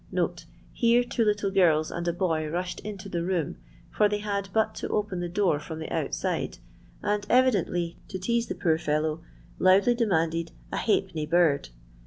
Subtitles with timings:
[0.73, 3.57] [Here two little girls and a boy rushed into the room,
[3.91, 6.57] for they had but to open the door from the outside,
[7.03, 9.21] and, evidently to tease the poor fellow,
[9.59, 11.69] loudly demanded" a ha'penny bird."